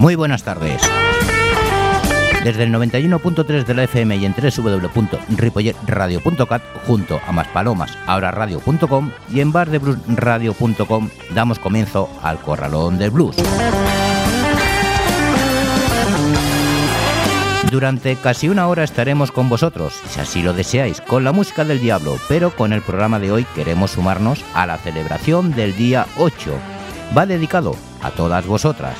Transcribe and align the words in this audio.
Muy 0.00 0.14
buenas 0.14 0.42
tardes. 0.42 0.80
Desde 2.42 2.62
el 2.62 2.72
91.3 2.72 3.66
de 3.66 3.74
la 3.74 3.82
FM 3.82 4.16
y 4.16 4.24
en 4.24 4.34
www.ripolletradio.cat 4.34 6.62
junto 6.86 7.20
a 7.26 7.32
Maspalomas, 7.32 7.98
ahora 8.06 8.30
radio.com 8.30 9.10
y 9.30 9.40
en 9.40 9.52
bardebluesradio.com 9.52 11.10
damos 11.34 11.58
comienzo 11.58 12.08
al 12.22 12.38
Corralón 12.38 12.96
del 12.96 13.10
Blues. 13.10 13.36
Durante 17.70 18.16
casi 18.16 18.48
una 18.48 18.68
hora 18.68 18.84
estaremos 18.84 19.30
con 19.30 19.50
vosotros, 19.50 20.00
si 20.08 20.18
así 20.18 20.42
lo 20.42 20.54
deseáis, 20.54 21.02
con 21.02 21.24
la 21.24 21.32
música 21.32 21.66
del 21.66 21.78
diablo, 21.78 22.16
pero 22.26 22.56
con 22.56 22.72
el 22.72 22.80
programa 22.80 23.18
de 23.18 23.32
hoy 23.32 23.44
queremos 23.54 23.90
sumarnos 23.90 24.42
a 24.54 24.66
la 24.66 24.78
celebración 24.78 25.52
del 25.52 25.76
día 25.76 26.06
8. 26.16 26.58
Va 27.14 27.26
dedicado 27.26 27.76
a 28.00 28.12
todas 28.12 28.46
vosotras. 28.46 28.96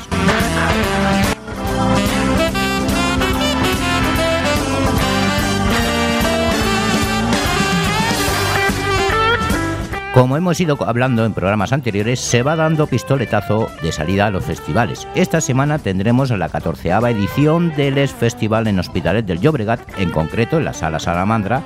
Como 10.21 10.37
hemos 10.37 10.61
ido 10.61 10.77
hablando 10.87 11.25
en 11.25 11.33
programas 11.33 11.73
anteriores, 11.73 12.21
se 12.21 12.43
va 12.43 12.55
dando 12.55 12.87
pistoletazo 12.89 13.71
de 13.81 13.91
salida 13.91 14.27
a 14.27 14.31
los 14.31 14.45
festivales. 14.45 15.09
Esta 15.15 15.41
semana 15.41 15.79
tendremos 15.79 16.31
la 16.31 16.49
catorceava 16.49 17.11
edición 17.11 17.75
del 17.75 17.97
Es 17.97 18.13
Festival 18.13 18.67
en 18.67 18.81
Hospitalet 18.81 19.25
del 19.25 19.41
Llobregat, 19.41 19.81
en 19.99 20.11
concreto 20.11 20.59
en 20.59 20.67
la 20.67 20.75
Sala 20.75 20.99
Salamandra, 20.99 21.63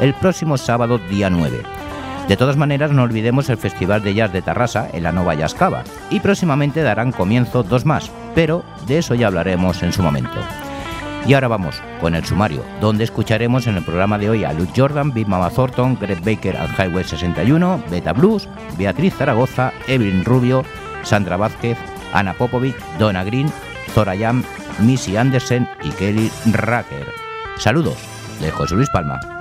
el 0.00 0.14
próximo 0.14 0.56
sábado 0.56 0.98
día 1.10 1.28
9. 1.28 1.87
De 2.28 2.36
todas 2.36 2.58
maneras, 2.58 2.92
no 2.92 3.04
olvidemos 3.04 3.48
el 3.48 3.56
Festival 3.56 4.02
de 4.02 4.12
Jazz 4.12 4.32
de 4.34 4.42
Tarrasa 4.42 4.86
en 4.92 5.02
la 5.02 5.12
Nova 5.12 5.34
Yascava, 5.34 5.82
y 6.10 6.20
próximamente 6.20 6.82
darán 6.82 7.10
comienzo 7.10 7.62
dos 7.62 7.86
más, 7.86 8.10
pero 8.34 8.62
de 8.86 8.98
eso 8.98 9.14
ya 9.14 9.28
hablaremos 9.28 9.82
en 9.82 9.94
su 9.94 10.02
momento. 10.02 10.36
Y 11.26 11.32
ahora 11.32 11.48
vamos 11.48 11.82
con 12.02 12.14
el 12.14 12.26
sumario, 12.26 12.62
donde 12.82 13.04
escucharemos 13.04 13.66
en 13.66 13.76
el 13.76 13.84
programa 13.84 14.18
de 14.18 14.28
hoy 14.28 14.44
a 14.44 14.52
Luke 14.52 14.72
Jordan, 14.76 15.12
Big 15.12 15.26
Mama 15.26 15.48
Thornton, 15.48 15.98
Greg 15.98 16.22
Baker 16.22 16.58
al 16.58 16.68
Highway 16.68 17.04
61, 17.04 17.82
Beta 17.90 18.12
Blues, 18.12 18.46
Beatriz 18.76 19.14
Zaragoza, 19.14 19.72
Evelyn 19.86 20.24
Rubio, 20.24 20.64
Sandra 21.04 21.38
Vázquez, 21.38 21.78
Ana 22.12 22.34
Popovic, 22.34 22.76
Donna 22.98 23.24
Green, 23.24 23.50
Zora 23.94 24.14
Yam, 24.14 24.44
Missy 24.80 25.16
Anderson 25.16 25.66
y 25.82 25.90
Kelly 25.92 26.30
Racker. 26.52 27.06
Saludos 27.56 27.96
de 28.40 28.50
José 28.50 28.74
Luis 28.74 28.90
Palma. 28.90 29.37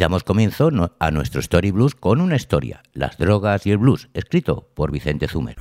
Damos 0.00 0.24
comienzo 0.24 0.70
a 0.98 1.10
nuestro 1.10 1.40
Story 1.40 1.72
Blues 1.72 1.94
con 1.94 2.22
una 2.22 2.34
historia, 2.34 2.82
Las 2.94 3.18
drogas 3.18 3.66
y 3.66 3.70
el 3.70 3.76
blues, 3.76 4.08
escrito 4.14 4.66
por 4.74 4.90
Vicente 4.90 5.28
Zumer. 5.28 5.56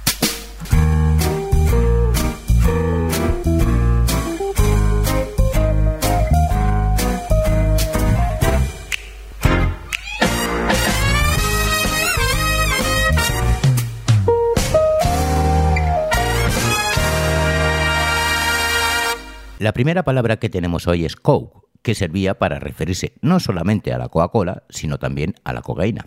La 19.59 19.73
primera 19.73 20.03
palabra 20.03 20.38
que 20.38 20.47
tenemos 20.47 20.88
hoy 20.88 21.03
es 21.03 21.17
coke, 21.17 21.69
que 21.81 21.95
servía 21.95 22.38
para 22.38 22.59
referirse 22.59 23.13
no 23.22 23.40
solamente 23.40 23.94
a 23.94 23.97
la 23.97 24.09
Coca-Cola, 24.09 24.63
sino 24.69 24.97
también 24.97 25.35
a 25.44 25.53
la 25.53 25.62
cocaína. 25.62 26.06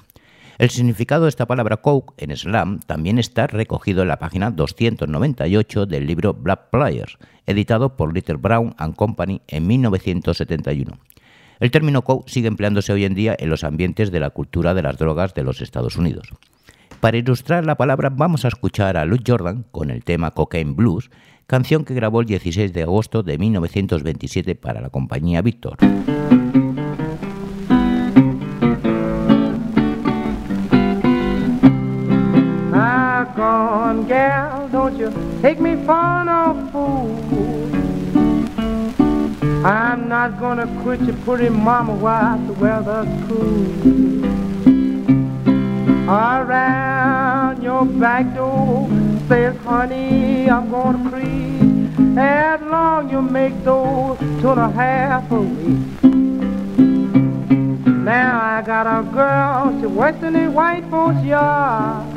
El 0.59 0.71
significado 0.71 1.25
de 1.25 1.31
esta 1.31 1.47
palabra 1.47 1.79
coke 1.79 2.15
en 2.19 2.37
slam 2.37 2.81
también 2.81 3.19
está 3.19 3.47
recogido 3.47 4.03
en 4.03 4.09
la 4.09 4.19
página 4.19 4.51
298 4.51 5.87
del 5.87 6.07
libro 6.07 6.35
Black 6.35 6.71
Players, 6.71 7.19
editado 7.47 7.97
por 7.97 8.15
Little 8.15 8.37
Brown 8.37 8.75
and 8.79 8.95
Company 8.95 9.41
en 9.49 9.67
1971. 9.67 10.93
El 11.59 11.71
término 11.71 12.03
coke 12.03 12.31
sigue 12.31 12.49
empleándose 12.49 12.93
hoy 12.93 13.05
en 13.05 13.15
día 13.15 13.35
en 13.39 13.49
los 13.49 13.65
ambientes 13.65 14.13
de 14.13 14.21
la 14.21 14.31
cultura 14.31 14.75
de 14.75 14.83
las 14.83 14.99
drogas 14.99 15.35
de 15.35 15.43
los 15.43 15.61
Estados 15.61 15.97
Unidos. 15.97 16.29
Para 17.01 17.17
ilustrar 17.17 17.67
la 17.67 17.77
palabra 17.77 18.11
vamos 18.11 18.45
a 18.45 18.49
escuchar 18.49 18.97
a 18.97 19.05
Luke 19.05 19.25
Jordan 19.27 19.65
con 19.73 19.91
el 19.91 20.05
tema 20.05 20.31
Cocaine 20.31 20.75
Blues, 20.75 21.11
canción 21.53 21.85
que 21.85 21.93
grabó 21.93 22.23
el 22.23 22.27
16 22.27 22.73
de 22.73 22.85
agosto 22.85 23.23
de 23.23 23.37
1927 23.37 24.55
para 24.55 24.81
la 24.81 24.89
compañía 24.89 25.43
don't 34.73 34.97
you 34.97 35.11
take 35.43 35.61
me 35.61 35.77
for 35.85 36.25
no 36.25 36.55
fool. 36.73 37.11
I'm 39.63 40.09
not 40.09 40.41
gonna 40.41 40.67
quit 40.83 41.03
you, 41.03 41.13
pretty 41.27 41.51
mama, 41.51 41.93
while 41.93 42.39
the 42.47 42.55
weather's 42.55 43.07
cool. 43.29 43.67
Around 46.09 47.63
your 47.63 47.85
back 47.85 48.35
door 48.35 49.12
says, 49.29 49.57
honey, 49.59 50.49
I'm 50.51 50.71
gonna 50.71 51.11
creep 51.11 52.19
as 52.19 52.61
long 52.63 53.11
you 53.11 53.23
make 53.23 53.65
those 53.65 54.19
two 54.41 54.51
and 54.51 54.61
a 54.61 54.71
half 54.71 55.31
a 55.31 55.41
week. 55.41 56.03
Now 58.05 58.41
I 58.43 58.63
got 58.63 58.87
a 58.87 59.03
girl, 59.11 59.81
she 59.81 59.87
works 59.87 60.23
in 60.23 60.35
white 60.53 60.85
folks' 60.91 61.23
yard. 61.25 62.13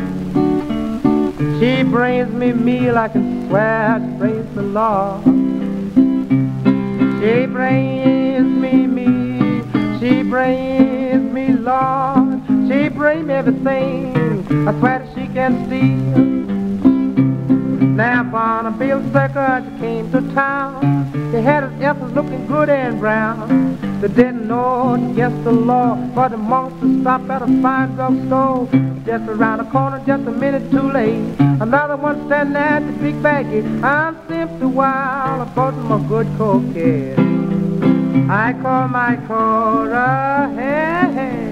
She 1.60 1.84
brings 1.84 2.34
me 2.34 2.54
meal, 2.54 2.98
I 2.98 3.08
can 3.08 3.48
swear 3.48 4.00
she 4.00 4.18
brings 4.18 4.56
the 4.56 4.64
Lord. 4.64 5.24
She 7.22 7.46
brings 7.46 8.48
me 8.62 8.88
meal, 8.88 10.00
she 10.00 10.24
brings 10.24 11.32
me 11.32 11.54
Lord. 11.54 12.42
She 12.68 12.90
brings 12.90 13.26
me 13.28 13.34
everything, 13.34 14.68
I 14.68 14.78
swear 14.80 15.00
that 15.00 15.08
she 15.16 15.28
can 15.34 15.66
steal. 15.68 16.55
Now 17.80 18.70
bill 18.72 19.02
sucker 19.12 19.64
came 19.80 20.12
to 20.12 20.22
town. 20.34 21.32
They 21.32 21.42
had 21.42 21.64
his 21.64 21.82
apples 21.82 22.12
looking 22.14 22.48
good 22.48 22.70
and 22.70 23.00
brown. 23.00 23.78
They 24.02 24.08
didn't 24.08 24.48
know 24.48 24.94
against 24.94 25.44
the 25.44 25.52
law, 25.52 25.96
but 26.16 26.30
the 26.30 26.38
monster 26.38 27.02
stopped 27.02 27.30
at 27.30 27.42
a 27.42 27.48
fine 27.62 27.96
drug 27.96 28.28
store. 28.28 28.68
Just 29.06 29.30
around 29.30 29.60
the 29.60 29.66
corner, 29.66 30.02
just 30.06 30.28
a 30.28 30.32
minute 30.32 30.72
too 30.72 30.92
late. 30.92 31.36
Another 31.40 31.96
one 31.98 32.26
standing 32.28 32.56
at 32.56 32.80
the 32.80 32.94
big 32.94 33.16
baggie. 33.16 33.84
I'm 33.84 34.16
simply 34.28 34.68
wild 34.68 35.48
about 35.48 35.76
my 35.76 36.08
good 36.08 36.28
cocaine. 36.38 38.30
I 38.30 38.54
call 38.54 38.88
my 38.88 39.18
Cora, 39.28 40.52
hey, 40.56 41.14
hey 41.14 41.45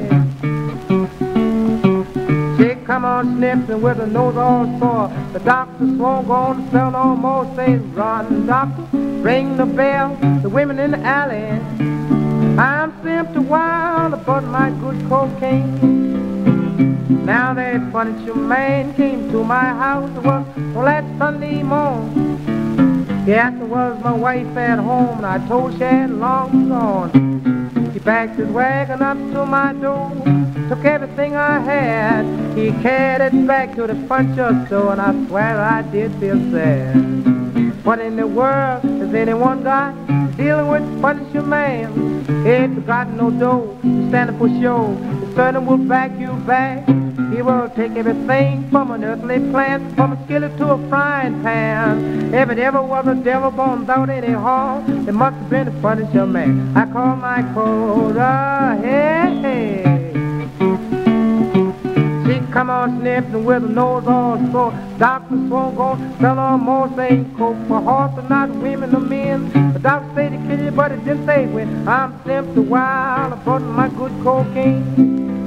come 2.93 3.05
on 3.05 3.37
sniffing 3.37 3.81
with 3.81 3.99
a 3.99 4.05
nose 4.05 4.37
all 4.37 4.65
sore. 4.77 5.07
The 5.33 5.39
doctor 5.39 5.83
go 5.97 6.05
on 6.05 6.63
to 6.63 6.71
sell 6.71 6.91
no 6.91 7.15
more. 7.15 7.43
Say, 7.55 7.77
run, 7.77 8.45
doctor, 8.45 8.83
ring 8.93 9.57
the 9.57 9.65
bell. 9.65 10.15
The 10.43 10.49
women 10.49 10.77
in 10.77 10.91
the 10.91 10.99
alley. 10.99 11.43
I'm 12.59 12.93
simply 13.03 13.39
wild 13.45 14.13
about 14.13 14.43
my 14.43 14.69
good 14.81 15.09
cocaine. 15.09 16.05
Now 17.25 17.55
that 17.55 17.91
furniture 17.91 18.35
man 18.35 18.93
came 18.93 19.31
to 19.31 19.43
my 19.43 19.69
house. 19.83 20.11
It 20.15 20.23
was 20.23 20.45
on 20.77 20.85
that 20.85 21.03
Sunday 21.17 21.63
morning. 21.63 23.25
Yes, 23.25 23.53
it 23.59 23.69
was 23.75 23.99
my 24.03 24.11
wife 24.11 24.55
at 24.55 24.77
home, 24.77 25.17
and 25.17 25.25
I 25.25 25.39
told 25.47 25.73
she 25.73 25.79
had 25.79 26.11
long 26.11 26.69
gone. 26.69 27.32
Backed 28.03 28.35
his 28.35 28.49
wagon 28.49 29.01
up 29.01 29.17
to 29.17 29.45
my 29.45 29.71
door, 29.71 30.11
took 30.67 30.83
everything 30.83 31.37
I 31.37 31.59
had. 31.59 32.25
He 32.57 32.71
carried 32.81 33.33
it 33.33 33.47
back 33.47 33.75
to 33.75 33.87
the 33.87 33.95
puncher 34.09 34.65
store, 34.67 34.91
and 34.91 35.01
I 35.01 35.27
swear 35.27 35.61
I 35.61 35.83
did 35.83 36.11
feel 36.15 36.37
sad. 36.51 36.95
What 37.85 37.99
in 37.99 38.17
the 38.17 38.27
world 38.27 38.83
has 38.83 39.13
anyone 39.13 39.63
got 39.63 39.95
dealing 40.35 40.67
with 40.67 41.01
puncher 41.01 41.43
man? 41.43 42.25
If 42.45 42.71
you 42.75 42.81
got 42.81 43.09
no 43.09 43.31
dough, 43.31 43.79
you 43.83 44.09
stand 44.09 44.31
up 44.31 44.37
for 44.37 44.49
show. 44.49 44.95
The 45.21 45.35
certain 45.35 45.65
will 45.65 45.77
back 45.77 46.11
you 46.19 46.33
back. 46.45 46.85
He 47.33 47.41
will 47.41 47.67
take 47.69 47.93
everything 47.93 48.69
from 48.69 48.91
an 48.91 49.03
earthly 49.03 49.39
plant, 49.49 49.95
from 49.95 50.13
a 50.13 50.23
skillet 50.25 50.55
to 50.57 50.73
a 50.73 50.87
frying 50.87 51.41
pan. 51.41 52.31
If 52.31 52.51
it 52.51 52.59
ever 52.59 52.79
was 52.83 53.07
a 53.07 53.15
devil 53.15 53.49
born 53.49 53.79
without 53.79 54.11
any 54.11 54.33
harm, 54.33 55.07
it 55.07 55.13
must 55.13 55.35
have 55.37 55.49
been 55.49 55.67
a 55.67 55.81
furniture 55.81 56.27
man. 56.27 56.77
I 56.77 56.85
call 56.93 57.15
my 57.15 57.41
Cora, 57.55 58.77
hey, 58.79 59.39
hey. 59.41 59.83
She 62.23 62.51
come 62.51 62.69
on 62.69 62.99
sniffing 63.01 63.43
with 63.43 63.63
a 63.63 63.67
nose 63.67 64.05
all 64.05 64.37
sore. 64.51 64.71
Doctor 64.99 65.35
sell 66.19 66.37
on 66.37 66.59
more 66.59 66.87
saying 66.95 67.35
coke 67.35 67.57
for 67.67 67.81
horse 67.81 68.11
or 68.15 68.29
not 68.29 68.51
women 68.51 68.93
or 68.93 68.99
men. 68.99 69.73
The 69.73 69.79
doctor 69.79 70.13
say 70.13 70.29
to 70.29 70.37
kill 70.47 70.65
you, 70.65 70.71
but 70.71 70.91
it 70.91 71.03
didn't 71.03 71.25
say 71.25 71.47
when. 71.47 71.87
I'm 71.87 72.13
simply 72.25 72.61
wild 72.61 73.33
about 73.33 73.63
my 73.63 73.89
good 73.89 74.11
cocaine. 74.23 75.42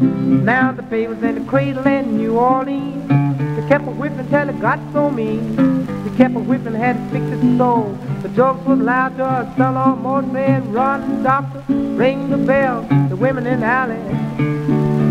Now 0.00 0.72
the 0.72 0.82
papers 0.82 1.22
in 1.22 1.34
the 1.36 1.50
cradle 1.50 1.86
in 1.86 2.18
New 2.18 2.36
Orleans. 2.36 3.08
They 3.08 3.66
kept 3.68 3.86
a 3.86 3.90
whipping 3.90 4.28
till 4.28 4.48
it 4.48 4.60
got 4.60 4.78
so 4.92 5.10
mean. 5.10 5.56
They 6.04 6.16
kept 6.16 6.34
a 6.36 6.38
whipping, 6.38 6.74
had 6.74 6.96
to 6.96 7.18
fix 7.18 7.24
his 7.26 7.58
soul. 7.58 7.98
The 8.22 8.28
jokes 8.30 8.64
was 8.66 8.78
loud 8.78 9.16
to 9.16 9.24
us, 9.24 9.56
sell 9.56 9.76
on 9.76 10.02
more 10.02 10.22
saying, 10.32 10.70
run, 10.72 11.22
doctor, 11.22 11.62
ring 11.68 12.28
the 12.28 12.36
bell. 12.36 12.82
The 13.08 13.16
women 13.16 13.46
in 13.46 13.60
the 13.60 13.66
alley. 13.66 13.96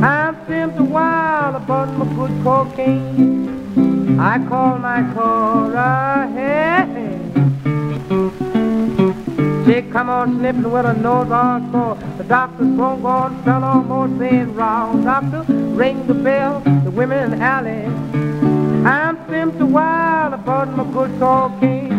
I'm 0.03 0.37
simply 0.47 0.87
wild 0.87 1.55
about 1.55 1.91
my 1.97 2.05
good 2.15 2.43
cocaine. 2.43 4.19
I 4.19 4.37
call 4.47 4.77
my 4.77 5.01
Cora, 5.13 6.29
hey. 6.33 7.24
She 9.65 9.81
come 9.81 10.09
on 10.09 10.37
sniffing 10.37 10.71
with 10.71 10.85
her 10.85 10.93
nose 10.93 11.31
all 11.31 11.59
sore. 11.71 11.97
The 12.17 12.23
doctor's 12.25 12.67
won't 12.67 13.01
go 13.01 13.07
on, 13.07 13.43
fell 13.43 13.63
on 13.63 13.87
more 13.87 14.07
saying 14.19 14.53
wrong. 14.53 15.03
Doctor, 15.03 15.41
ring 15.73 16.05
the 16.05 16.13
bell, 16.13 16.61
the 16.83 16.91
women 16.91 17.17
in 17.23 17.31
the 17.31 17.43
alley. 17.43 17.85
I'm 18.85 19.17
simply 19.27 19.65
wild 19.65 20.35
about 20.35 20.69
my 20.77 20.83
good 20.93 21.09
cocaine. 21.19 21.95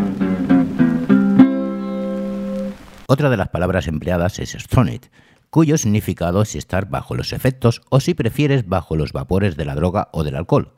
Otra 3.08 3.30
de 3.30 3.36
las 3.36 3.48
palabras 3.48 3.88
empleadas 3.88 4.38
es 4.38 4.50
stoned, 4.50 5.10
cuyo 5.50 5.76
significado 5.76 6.42
es 6.42 6.54
estar 6.54 6.88
bajo 6.88 7.16
los 7.16 7.32
efectos 7.32 7.82
o 7.90 7.98
si 7.98 8.14
prefieres 8.14 8.68
bajo 8.68 8.94
los 8.94 9.12
vapores 9.12 9.56
de 9.56 9.64
la 9.64 9.74
droga 9.74 10.08
o 10.12 10.22
del 10.22 10.36
alcohol. 10.36 10.72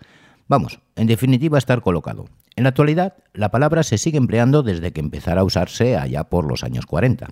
Vamos, 0.48 0.80
en 0.96 1.06
definitiva 1.06 1.58
estar 1.58 1.82
colocado. 1.82 2.24
En 2.56 2.64
la 2.64 2.70
actualidad, 2.70 3.14
la 3.34 3.50
palabra 3.50 3.82
se 3.82 3.98
sigue 3.98 4.16
empleando 4.16 4.62
desde 4.62 4.92
que 4.92 5.00
empezara 5.00 5.42
a 5.42 5.44
usarse 5.44 5.96
allá 5.96 6.24
por 6.24 6.44
los 6.44 6.64
años 6.64 6.86
40. 6.86 7.28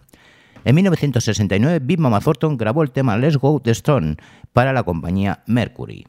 En 0.64 0.74
1969, 0.74 1.80
Big 1.82 1.98
Mama 1.98 2.20
Thornton 2.20 2.56
grabó 2.56 2.82
el 2.82 2.90
tema 2.90 3.16
Let's 3.16 3.38
Go 3.38 3.60
the 3.60 3.70
Stone 3.70 4.16
para 4.52 4.72
la 4.72 4.82
compañía 4.82 5.42
Mercury. 5.46 6.04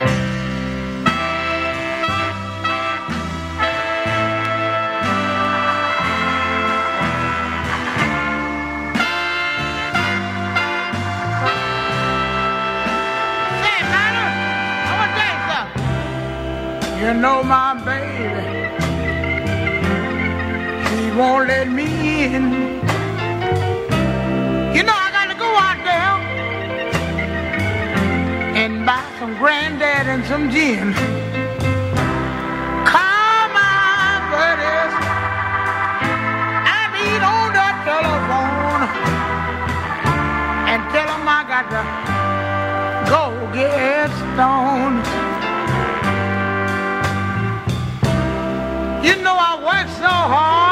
You 17.00 17.14
know 17.14 17.44
my 17.44 17.76
baby, 17.86 18.44
she 20.88 21.12
won't 21.16 21.48
let 21.48 21.68
me 21.70 22.26
in. 22.26 22.44
You 24.76 24.82
know 24.84 24.98
I 25.06 25.10
got 25.14 25.28
to 25.32 25.38
go 25.38 25.50
out 25.68 25.80
there 25.86 26.14
and 28.58 28.84
buy 28.84 29.06
some 29.20 29.38
granddad 29.38 30.08
and 30.08 30.26
some 30.26 30.50
gin. 30.50 30.94
Call 32.84 33.42
my 33.54 34.20
buddies. 34.34 34.94
I 36.78 36.82
meet 36.98 37.22
on 37.36 37.48
the 37.60 37.70
telephone 37.86 38.84
and 40.68 40.82
tell 40.92 41.08
them 41.14 41.28
I 41.28 41.42
got 41.54 41.70
to 41.76 41.82
go 43.08 43.22
get 43.54 44.10
stoned. 44.34 45.37
You 49.08 49.16
know 49.24 49.38
I 49.40 49.56
work 49.64 49.88
so 49.96 50.04
hard 50.04 50.67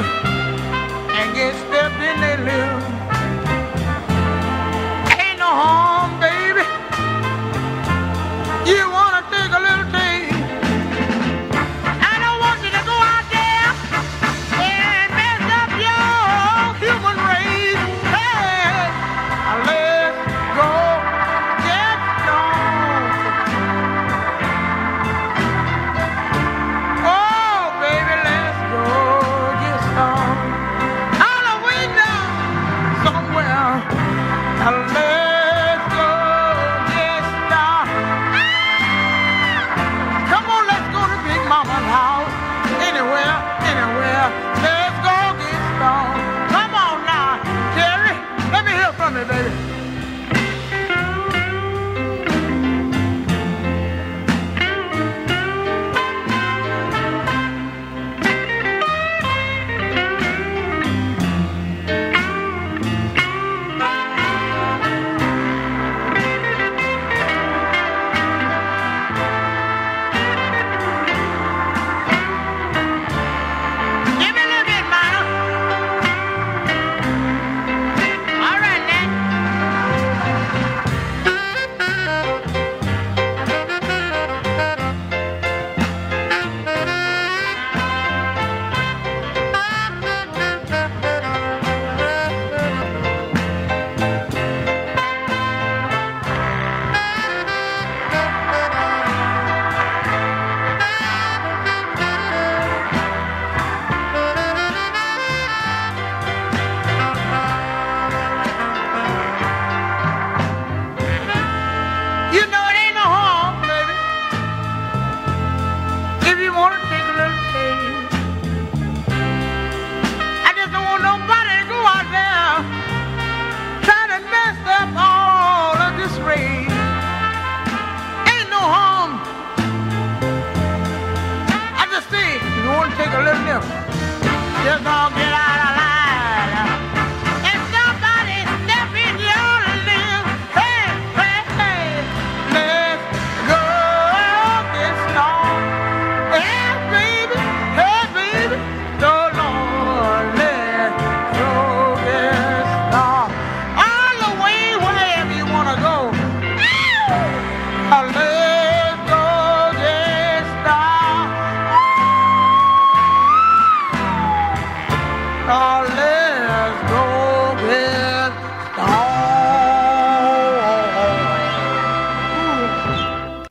Yeah. 0.00 0.29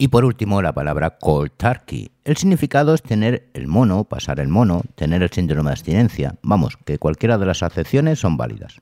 Y 0.10 0.12
por 0.12 0.26
último, 0.26 0.64
la 0.64 0.74
palabra 0.74 1.20
cold 1.20 1.52
turkey. 1.56 2.10
El 2.24 2.36
significado 2.36 2.96
es 2.96 3.04
tener 3.04 3.48
el 3.54 3.68
mono, 3.68 4.06
pasar 4.06 4.40
el 4.40 4.48
mono, 4.48 4.82
tener 4.96 5.22
el 5.22 5.30
síndrome 5.30 5.70
de 5.70 5.74
abstinencia. 5.74 6.34
Vamos, 6.42 6.78
que 6.84 6.98
cualquiera 6.98 7.38
de 7.38 7.46
las 7.46 7.62
acepciones 7.62 8.18
son 8.18 8.36
válidas. 8.36 8.82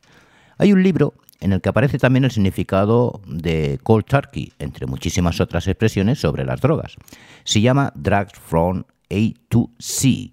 Hay 0.57 0.72
un 0.72 0.81
libro 0.81 1.15
en 1.41 1.51
el 1.51 1.60
que 1.60 1.67
aparece 1.67 1.98
también 1.98 2.24
el 2.24 2.31
significado 2.31 3.19
de 3.27 3.77
cold 3.84 4.05
turkey, 4.05 4.53
entre 4.57 4.88
muchísimas 4.88 5.41
otras 5.41 5.67
expresiones 5.67 6.17
sobre 6.22 6.46
las 6.46 6.62
drogas. 6.62 6.96
Se 7.43 7.60
llama 7.60 7.91
Drugs 7.93 8.39
from 8.39 8.86
A 9.12 9.34
to 9.50 9.69
C, 9.79 10.31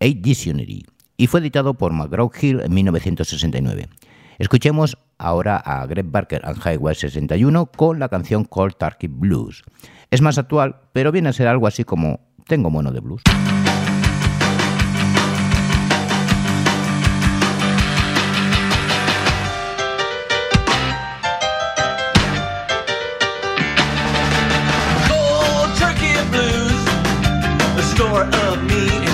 A 0.00 0.04
Dictionary, 0.04 0.84
y 1.16 1.28
fue 1.28 1.40
editado 1.40 1.72
por 1.72 1.94
McGraw-Hill 1.94 2.60
en 2.66 2.74
1969. 2.74 3.88
Escuchemos 4.38 4.98
ahora 5.16 5.56
a 5.56 5.86
Greg 5.86 6.06
Barker 6.10 6.42
and 6.44 6.58
Highway 6.58 6.94
61 6.94 7.66
con 7.66 7.98
la 7.98 8.10
canción 8.10 8.44
Cold 8.44 8.74
Turkey 8.78 9.08
Blues. 9.08 9.62
Es 10.10 10.20
más 10.20 10.38
actual, 10.38 10.76
pero 10.92 11.12
viene 11.12 11.28
a 11.28 11.32
ser 11.32 11.46
algo 11.46 11.68
así 11.68 11.84
como 11.84 12.20
Tengo 12.46 12.68
mono 12.68 12.90
de 12.90 13.00
blues. 13.00 13.22
Of 28.02 29.09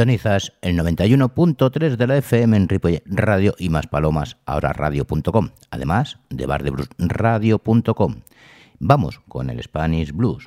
Sintonizas 0.00 0.54
el 0.62 0.78
91.3 0.78 1.96
de 1.96 2.06
la 2.06 2.16
FM 2.16 2.56
en 2.56 2.68
Ripollet 2.70 3.02
Radio 3.04 3.54
y 3.58 3.68
más 3.68 3.86
palomas, 3.86 4.38
ahora 4.46 4.72
radio.com, 4.72 5.50
además 5.70 6.18
de 6.30 6.46
bardebluesradio.com. 6.46 8.14
Vamos 8.78 9.20
con 9.28 9.50
el 9.50 9.62
Spanish 9.62 10.12
Blues. 10.12 10.44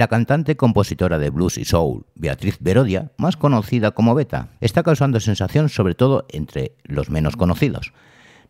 La 0.00 0.08
cantante 0.08 0.56
compositora 0.56 1.18
de 1.18 1.28
blues 1.28 1.58
y 1.58 1.66
soul, 1.66 2.06
Beatriz 2.14 2.56
Berodia, 2.58 3.12
más 3.18 3.36
conocida 3.36 3.90
como 3.90 4.14
Beta, 4.14 4.48
está 4.62 4.82
causando 4.82 5.20
sensación 5.20 5.68
sobre 5.68 5.94
todo 5.94 6.24
entre 6.30 6.72
los 6.84 7.10
menos 7.10 7.36
conocidos. 7.36 7.92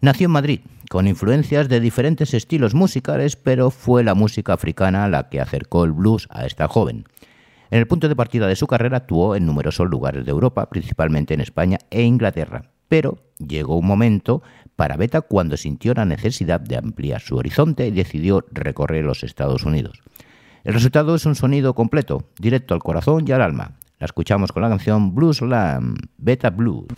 Nació 0.00 0.26
en 0.26 0.30
Madrid, 0.30 0.60
con 0.88 1.08
influencias 1.08 1.68
de 1.68 1.80
diferentes 1.80 2.34
estilos 2.34 2.72
musicales, 2.74 3.34
pero 3.34 3.72
fue 3.72 4.04
la 4.04 4.14
música 4.14 4.52
africana 4.52 5.08
la 5.08 5.28
que 5.28 5.40
acercó 5.40 5.82
el 5.82 5.90
blues 5.90 6.28
a 6.30 6.46
esta 6.46 6.68
joven. 6.68 7.06
En 7.72 7.80
el 7.80 7.88
punto 7.88 8.08
de 8.08 8.14
partida 8.14 8.46
de 8.46 8.54
su 8.54 8.68
carrera 8.68 8.98
actuó 8.98 9.34
en 9.34 9.44
numerosos 9.44 9.90
lugares 9.90 10.24
de 10.24 10.30
Europa, 10.30 10.70
principalmente 10.70 11.34
en 11.34 11.40
España 11.40 11.78
e 11.90 12.04
Inglaterra, 12.04 12.70
pero 12.86 13.24
llegó 13.38 13.76
un 13.76 13.88
momento 13.88 14.44
para 14.76 14.96
Beta 14.96 15.20
cuando 15.20 15.56
sintió 15.56 15.94
la 15.94 16.04
necesidad 16.04 16.60
de 16.60 16.76
ampliar 16.76 17.20
su 17.20 17.34
horizonte 17.34 17.88
y 17.88 17.90
decidió 17.90 18.46
recorrer 18.52 19.04
los 19.04 19.24
Estados 19.24 19.64
Unidos. 19.64 20.00
El 20.62 20.74
resultado 20.74 21.14
es 21.14 21.24
un 21.24 21.34
sonido 21.34 21.74
completo, 21.74 22.28
directo 22.38 22.74
al 22.74 22.80
corazón 22.80 23.24
y 23.26 23.32
al 23.32 23.40
alma. 23.40 23.78
La 23.98 24.04
escuchamos 24.04 24.52
con 24.52 24.62
la 24.62 24.68
canción 24.68 25.14
Blues 25.14 25.38
Slam, 25.38 25.94
Beta 26.18 26.50
Blues. 26.50 26.88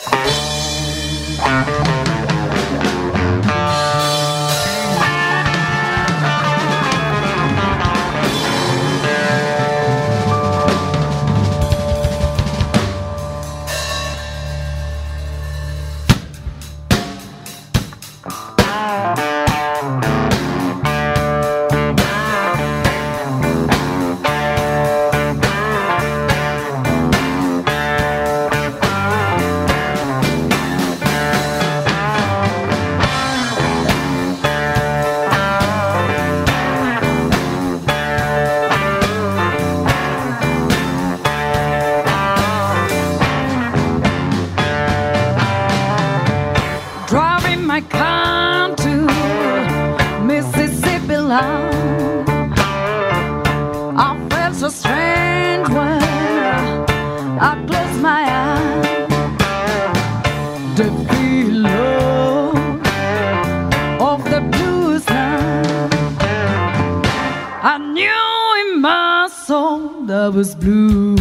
Was 70.42 70.56
blues 70.56 71.11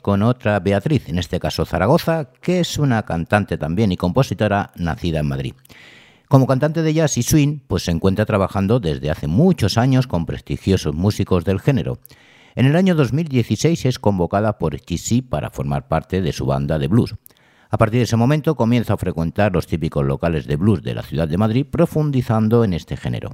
Con 0.00 0.22
otra 0.22 0.60
Beatriz, 0.60 1.08
en 1.08 1.18
este 1.18 1.40
caso 1.40 1.64
Zaragoza, 1.64 2.30
que 2.40 2.60
es 2.60 2.78
una 2.78 3.02
cantante 3.02 3.58
también 3.58 3.90
y 3.90 3.96
compositora 3.96 4.70
nacida 4.76 5.18
en 5.18 5.26
Madrid. 5.26 5.54
Como 6.28 6.46
cantante 6.46 6.82
de 6.82 6.94
jazz 6.94 7.18
y 7.18 7.24
swing, 7.24 7.58
pues 7.66 7.82
se 7.82 7.90
encuentra 7.90 8.26
trabajando 8.26 8.78
desde 8.78 9.10
hace 9.10 9.26
muchos 9.26 9.76
años 9.76 10.06
con 10.06 10.24
prestigiosos 10.24 10.94
músicos 10.94 11.44
del 11.44 11.58
género. 11.58 11.98
En 12.54 12.66
el 12.66 12.76
año 12.76 12.94
2016 12.94 13.86
es 13.86 13.98
convocada 13.98 14.56
por 14.58 14.78
XC 14.78 15.24
para 15.28 15.50
formar 15.50 15.88
parte 15.88 16.22
de 16.22 16.32
su 16.32 16.46
banda 16.46 16.78
de 16.78 16.86
blues. 16.86 17.16
A 17.68 17.76
partir 17.76 17.98
de 17.98 18.04
ese 18.04 18.16
momento 18.16 18.54
comienza 18.54 18.94
a 18.94 18.98
frecuentar 18.98 19.52
los 19.52 19.66
típicos 19.66 20.06
locales 20.06 20.46
de 20.46 20.54
blues 20.54 20.84
de 20.84 20.94
la 20.94 21.02
ciudad 21.02 21.26
de 21.26 21.38
Madrid, 21.38 21.66
profundizando 21.68 22.62
en 22.62 22.72
este 22.72 22.96
género. 22.96 23.30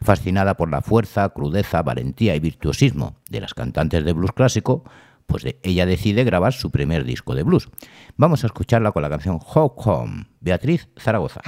Fascinada 0.00 0.56
por 0.56 0.70
la 0.70 0.82
fuerza, 0.82 1.28
crudeza, 1.30 1.82
valentía 1.82 2.36
y 2.36 2.40
virtuosismo 2.40 3.16
de 3.28 3.40
las 3.40 3.54
cantantes 3.54 4.04
de 4.04 4.12
blues 4.12 4.32
clásico, 4.32 4.84
pues 5.26 5.42
de- 5.42 5.58
ella 5.62 5.86
decide 5.86 6.24
grabar 6.24 6.52
su 6.52 6.70
primer 6.70 7.04
disco 7.04 7.34
de 7.34 7.42
blues. 7.42 7.68
Vamos 8.16 8.44
a 8.44 8.46
escucharla 8.46 8.92
con 8.92 9.02
la 9.02 9.10
canción 9.10 9.38
How 9.54 9.74
Come, 9.74 10.26
Beatriz 10.40 10.88
Zaragoza. 10.98 11.40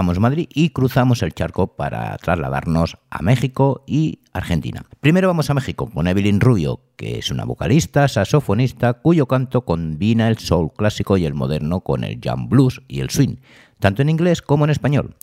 Dejamos 0.00 0.18
Madrid 0.18 0.48
y 0.54 0.70
cruzamos 0.70 1.22
el 1.22 1.34
charco 1.34 1.76
para 1.76 2.16
trasladarnos 2.16 2.96
a 3.10 3.20
México 3.20 3.84
y 3.86 4.20
Argentina. 4.32 4.86
Primero 5.00 5.28
vamos 5.28 5.50
a 5.50 5.54
México 5.54 5.90
con 5.92 6.06
Evelyn 6.06 6.40
Rubio, 6.40 6.80
que 6.96 7.18
es 7.18 7.30
una 7.30 7.44
vocalista, 7.44 8.08
saxofonista, 8.08 8.94
cuyo 8.94 9.26
canto 9.26 9.66
combina 9.66 10.28
el 10.28 10.38
soul 10.38 10.72
clásico 10.74 11.18
y 11.18 11.26
el 11.26 11.34
moderno 11.34 11.82
con 11.82 12.02
el 12.02 12.18
jam 12.18 12.48
blues 12.48 12.80
y 12.88 13.00
el 13.00 13.10
swing, 13.10 13.36
tanto 13.78 14.00
en 14.00 14.08
inglés 14.08 14.40
como 14.40 14.64
en 14.64 14.70
español. 14.70 15.16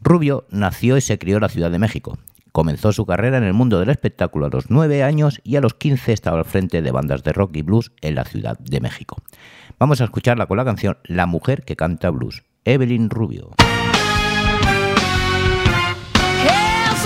Rubio 0.00 0.46
nació 0.50 0.96
y 0.96 1.00
se 1.00 1.18
crió 1.18 1.38
en 1.38 1.42
la 1.42 1.48
Ciudad 1.48 1.72
de 1.72 1.80
México. 1.80 2.16
Comenzó 2.52 2.92
su 2.92 3.06
carrera 3.06 3.38
en 3.38 3.44
el 3.44 3.54
mundo 3.54 3.80
del 3.80 3.88
espectáculo 3.88 4.46
a 4.46 4.50
los 4.50 4.70
9 4.70 5.02
años 5.02 5.40
y 5.42 5.56
a 5.56 5.60
los 5.60 5.74
15 5.74 6.12
estaba 6.12 6.38
al 6.38 6.44
frente 6.44 6.80
de 6.80 6.92
bandas 6.92 7.24
de 7.24 7.32
rock 7.32 7.56
y 7.56 7.62
blues 7.62 7.90
en 8.02 8.14
la 8.14 8.24
Ciudad 8.24 8.56
de 8.56 8.80
México. 8.80 9.16
Vamos 9.80 10.00
a 10.00 10.04
escucharla 10.04 10.46
con 10.46 10.58
la 10.58 10.64
canción 10.64 10.96
La 11.02 11.26
mujer 11.26 11.64
que 11.64 11.74
canta 11.74 12.10
blues, 12.10 12.44
Evelyn 12.64 13.10
Rubio. 13.10 13.50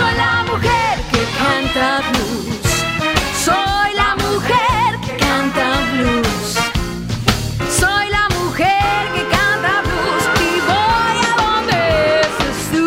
Soy 0.01 0.15
la 0.17 0.45
mujer 0.51 0.95
que 1.13 1.23
canta 1.43 1.87
blues. 2.11 2.69
Soy 3.47 3.91
la 4.03 4.11
mujer 4.25 4.89
que 5.05 5.13
canta 5.25 5.67
blues. 5.93 6.49
Soy 7.81 8.07
la 8.19 8.25
mujer 8.39 9.01
que 9.15 9.23
canta 9.37 9.73
blues 9.87 10.25
y 10.49 10.53
voy 10.71 11.17
a 11.29 11.33
donde 11.43 11.79
estés 12.27 12.61
tú. 12.73 12.87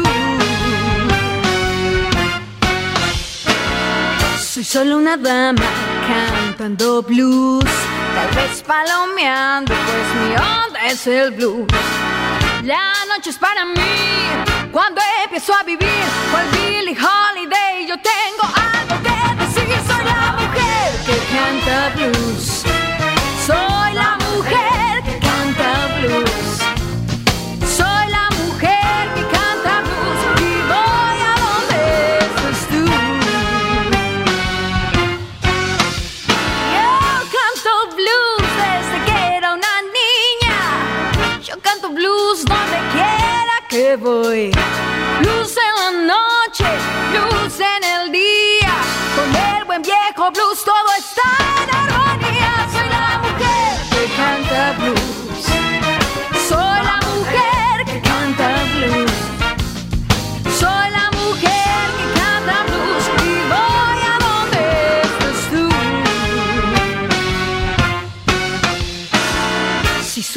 Soy 4.54 4.64
solo 4.64 4.98
una 4.98 5.16
dama 5.18 5.70
cantando 6.08 7.04
blues. 7.04 7.74
Tal 8.16 8.30
vez 8.38 8.64
palomeando, 8.64 9.74
pues 9.86 10.08
mi 10.20 10.30
onda 10.36 10.80
es 10.92 11.08
el 11.08 11.32
blues. 11.32 11.68
La 12.64 12.92
noche 13.10 13.30
es 13.30 13.38
para 13.38 13.66
mí 13.66 14.14
cuando 14.72 15.02
empiezo 15.24 15.54
a 15.54 15.64
vivir 15.64 16.04
Billie 16.34 16.63
Holiday. 16.96 17.86
Yo 17.88 17.98
tengo 17.98 18.63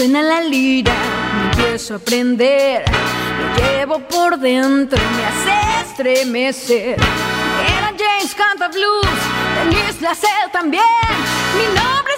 suena 0.07 0.23
la 0.23 0.40
lira, 0.40 0.95
me 1.37 1.45
empiezo 1.51 1.95
a 1.95 1.97
aprender. 1.97 2.85
Lo 3.40 3.57
llevo 3.57 3.99
por 3.99 4.38
dentro 4.38 5.01
me 5.16 5.25
hace 5.25 5.90
estremecer. 5.90 6.97
Era 7.77 7.92
James 7.99 8.33
canta 8.37 8.69
blues, 8.69 9.19
Denise 9.57 10.01
la 10.01 10.14
también. 10.53 10.85
Mi 11.57 11.66
nombre 11.75 12.16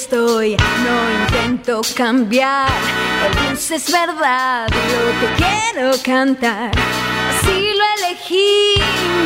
estoy, 0.00 0.56
no 0.56 1.22
intento 1.22 1.80
cambiar. 1.96 2.70
El 3.26 3.52
es 3.52 3.90
verdad, 3.90 4.68
lo 4.68 5.10
que 5.20 5.28
quiero 5.42 5.90
cantar. 6.04 6.70
Así 7.30 7.72
lo 7.78 7.84
elegí, 7.98 8.74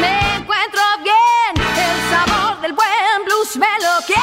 me 0.01 0.37
encuentro 0.37 0.83
bien. 1.03 1.67
El 1.77 1.99
sabor 2.11 2.61
del 2.63 2.73
buen 2.73 3.25
blues 3.27 3.57
me 3.57 3.73
lo 3.85 4.07
quiero 4.07 4.22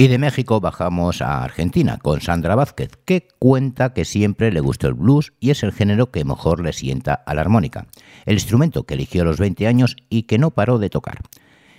Y 0.00 0.06
de 0.06 0.18
México 0.18 0.60
bajamos 0.60 1.20
a 1.22 1.42
Argentina 1.42 1.98
con 2.00 2.20
Sandra 2.20 2.54
Vázquez, 2.54 2.92
que 3.04 3.26
cuenta 3.40 3.94
que 3.94 4.04
siempre 4.04 4.52
le 4.52 4.60
gustó 4.60 4.86
el 4.86 4.94
blues 4.94 5.32
y 5.40 5.50
es 5.50 5.64
el 5.64 5.72
género 5.72 6.12
que 6.12 6.24
mejor 6.24 6.60
le 6.62 6.72
sienta 6.72 7.14
a 7.14 7.34
la 7.34 7.40
armónica, 7.40 7.88
el 8.24 8.34
instrumento 8.34 8.84
que 8.84 8.94
eligió 8.94 9.22
a 9.22 9.24
los 9.24 9.38
20 9.38 9.66
años 9.66 9.96
y 10.08 10.22
que 10.22 10.38
no 10.38 10.52
paró 10.52 10.78
de 10.78 10.88
tocar. 10.88 11.18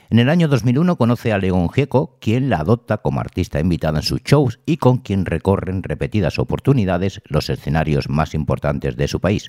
En 0.10 0.20
el 0.20 0.28
año 0.28 0.50
2001 0.50 0.98
conoce 0.98 1.32
a 1.32 1.38
León 1.38 1.70
Gieco, 1.70 2.18
quien 2.20 2.50
la 2.50 2.58
adopta 2.58 2.98
como 2.98 3.22
artista 3.22 3.62
invitada 3.62 4.00
en 4.00 4.04
sus 4.04 4.22
shows 4.22 4.60
y 4.66 4.76
con 4.76 4.98
quien 4.98 5.26
recorren 5.26 5.82
repetidas 5.82 6.40
oportunidades 6.40 7.22
los 7.24 7.50
escenarios 7.50 8.10
más 8.10 8.34
importantes 8.34 8.98
de 8.98 9.08
su 9.08 9.22
país. 9.22 9.48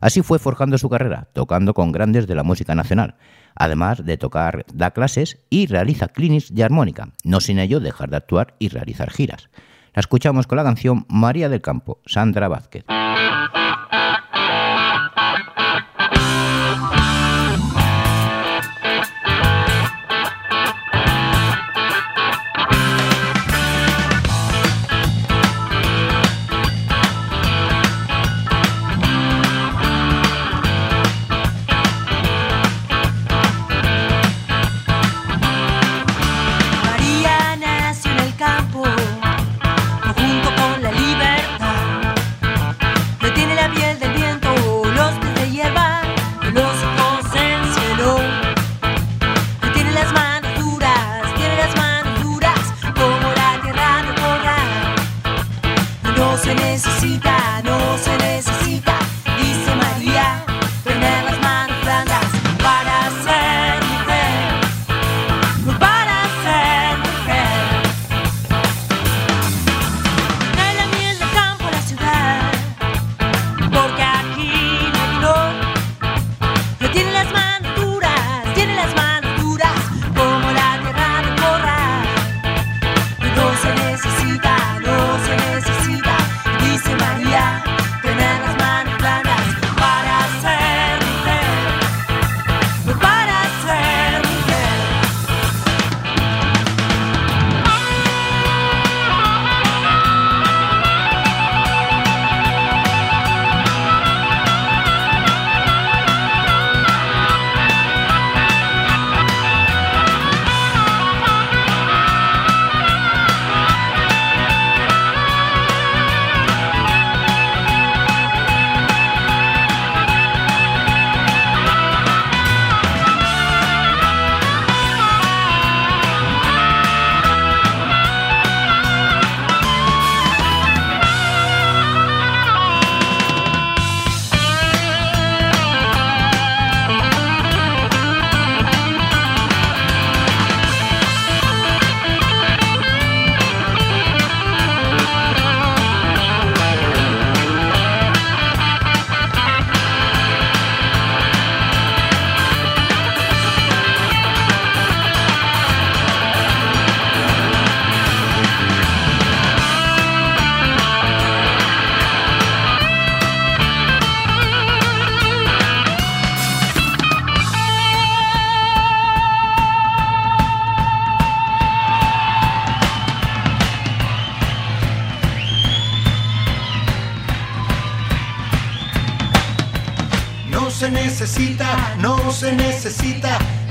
Así 0.00 0.22
fue 0.22 0.38
forjando 0.38 0.78
su 0.78 0.88
carrera, 0.88 1.28
tocando 1.34 1.74
con 1.74 1.92
grandes 1.92 2.26
de 2.26 2.36
la 2.36 2.42
música 2.42 2.74
nacional. 2.74 3.16
Además 3.58 4.04
de 4.04 4.16
tocar, 4.16 4.64
da 4.72 4.92
clases 4.92 5.38
y 5.50 5.66
realiza 5.66 6.08
clinics 6.08 6.54
de 6.54 6.62
armónica, 6.62 7.08
no 7.24 7.40
sin 7.40 7.58
ello 7.58 7.80
dejar 7.80 8.08
de 8.08 8.16
actuar 8.16 8.54
y 8.60 8.68
realizar 8.68 9.10
giras. 9.10 9.50
La 9.94 10.00
escuchamos 10.00 10.46
con 10.46 10.56
la 10.56 10.64
canción 10.64 11.04
María 11.08 11.48
del 11.48 11.60
Campo, 11.60 12.00
Sandra 12.06 12.46
Vázquez. 12.46 12.84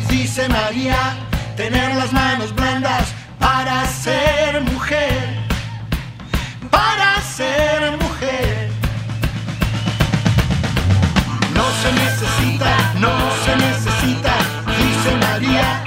Dice 0.10 0.50
María, 0.50 1.16
tener 1.56 1.96
las 1.96 2.12
manos 2.12 2.54
blandas 2.56 3.14
para 3.40 3.86
ser 3.86 4.62
mujer, 4.62 5.46
para 6.72 7.22
ser 7.22 7.98
mujer. 8.02 8.72
No 11.54 11.66
se 11.82 11.90
necesita, 12.04 12.94
no 13.00 13.14
se 13.46 13.56
necesita, 13.58 14.34
dice 14.80 15.16
María, 15.28 15.87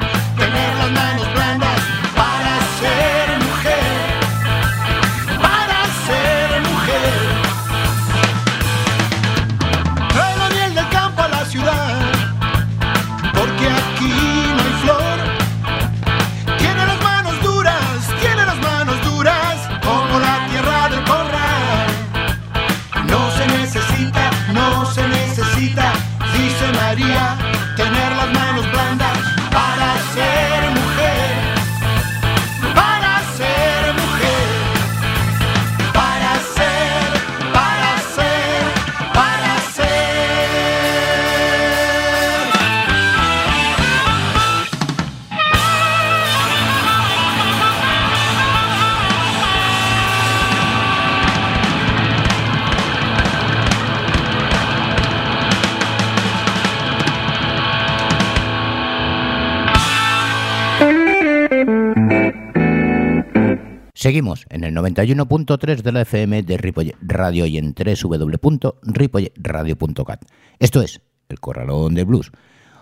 Seguimos 64.00 64.46
en 64.48 64.64
el 64.64 64.74
91.3 64.74 65.82
de 65.82 65.92
la 65.92 66.00
FM 66.00 66.42
de 66.44 66.56
Ripollet 66.56 66.96
Radio 67.02 67.44
y 67.44 67.58
en 67.58 67.74
www.ripolletradio.cat. 67.74 70.24
Esto 70.58 70.80
es 70.80 71.02
El 71.28 71.38
Corralón 71.38 71.94
de 71.94 72.04
Blues. 72.04 72.32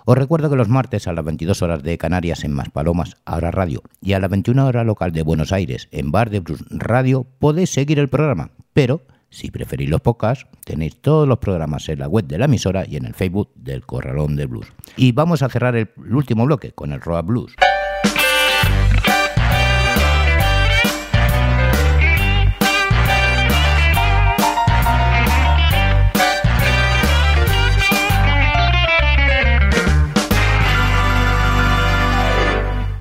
Os 0.05 0.17
recuerdo 0.17 0.49
que 0.49 0.55
los 0.55 0.69
martes 0.69 1.09
a 1.09 1.13
las 1.13 1.25
22 1.25 1.61
horas 1.63 1.83
de 1.83 1.99
Canarias 1.99 2.45
en 2.45 2.53
Maspalomas, 2.53 3.17
ahora 3.25 3.51
radio, 3.51 3.83
y 4.01 4.13
a 4.13 4.21
las 4.21 4.31
21 4.31 4.65
horas 4.65 4.87
local 4.87 5.11
de 5.11 5.25
Buenos 5.25 5.51
Aires 5.51 5.89
en 5.91 6.13
Bar 6.13 6.31
de 6.31 6.39
Blues 6.39 6.65
Radio 6.71 7.27
podéis 7.41 7.71
seguir 7.71 7.99
el 7.99 8.09
programa, 8.09 8.53
pero 8.73 9.01
Si 9.29 9.51
preferís 9.51 9.91
los 9.91 10.01
podcasts, 10.01 10.47
tenéis 10.65 11.03
todos 11.03 11.27
los 11.27 11.39
programas 11.39 11.89
en 11.89 11.99
la 11.99 12.07
web 12.07 12.27
de 12.27 12.39
la 12.39 12.45
emisora 12.45 12.85
y 12.89 12.97
en 12.97 13.07
el 13.07 13.15
Facebook 13.15 13.51
del 13.57 13.85
Corralón 13.85 14.37
de 14.37 14.47
Blues. 14.47 14.73
Y 14.97 15.11
vamos 15.11 15.43
a 15.43 15.49
cerrar 15.49 15.75
el, 15.75 15.91
último 16.13 16.47
bloque 16.47 16.71
con 16.71 16.93
el 16.93 17.01
Road 17.01 17.25
Blues. 17.25 17.57